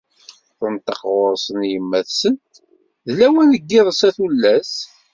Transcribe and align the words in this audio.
Tenṭeq 0.57 0.99
ɣur-sent 1.11 1.63
yemma-tsent: 1.71 2.51
”D 3.07 3.09
lawan 3.19 3.47
n 3.51 3.57
yiḍes 3.69 4.01
a 4.07 4.09
tullas." 4.15 4.73